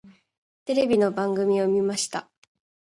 [0.65, 2.27] テレビの番組を見ました。